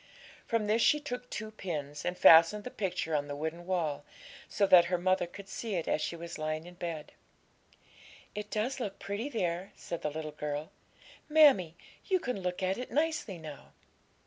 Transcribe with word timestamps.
From 0.47 0.65
this 0.65 0.81
she 0.81 0.99
took 0.99 1.29
two 1.29 1.51
pins, 1.51 2.03
and 2.05 2.17
fastened 2.17 2.63
the 2.63 2.71
picture 2.71 3.13
on 3.13 3.27
the 3.27 3.35
wooden 3.35 3.67
wall, 3.67 4.03
so 4.49 4.65
that 4.65 4.85
her 4.85 4.97
mother 4.97 5.27
could 5.27 5.47
see 5.47 5.75
it 5.75 5.87
as 5.87 6.01
she 6.01 6.15
was 6.15 6.39
lying 6.39 6.65
in 6.65 6.73
bed. 6.73 7.11
'It 8.33 8.49
does 8.49 8.79
look 8.79 8.97
pretty 8.97 9.29
there,' 9.29 9.73
said 9.75 10.01
the 10.01 10.09
little 10.09 10.31
girl; 10.31 10.71
'mammie, 11.29 11.75
you 12.07 12.19
can 12.19 12.41
look 12.41 12.63
at 12.63 12.79
it 12.79 12.89
nicely 12.89 13.37
now.' 13.37 13.73